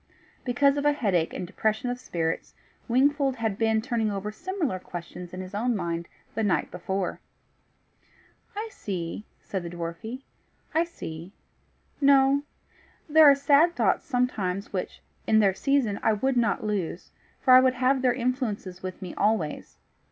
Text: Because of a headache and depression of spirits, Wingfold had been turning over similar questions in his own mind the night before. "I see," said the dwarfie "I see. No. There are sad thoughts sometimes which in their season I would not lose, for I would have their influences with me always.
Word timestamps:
Because 0.43 0.77
of 0.77 0.85
a 0.85 0.93
headache 0.93 1.31
and 1.31 1.45
depression 1.45 1.91
of 1.91 1.99
spirits, 1.99 2.55
Wingfold 2.87 3.35
had 3.35 3.55
been 3.59 3.83
turning 3.83 4.09
over 4.09 4.31
similar 4.31 4.79
questions 4.79 5.31
in 5.31 5.41
his 5.41 5.53
own 5.53 5.75
mind 5.75 6.07
the 6.33 6.41
night 6.41 6.71
before. 6.71 7.19
"I 8.55 8.67
see," 8.71 9.25
said 9.43 9.61
the 9.61 9.69
dwarfie 9.69 10.23
"I 10.73 10.85
see. 10.85 11.33
No. 12.01 12.41
There 13.07 13.29
are 13.29 13.35
sad 13.35 13.75
thoughts 13.75 14.03
sometimes 14.03 14.73
which 14.73 15.01
in 15.27 15.37
their 15.37 15.53
season 15.53 15.99
I 16.01 16.13
would 16.13 16.35
not 16.35 16.63
lose, 16.63 17.11
for 17.39 17.53
I 17.53 17.59
would 17.59 17.75
have 17.75 18.01
their 18.01 18.11
influences 18.15 18.81
with 18.81 19.03
me 19.03 19.13
always. 19.13 19.77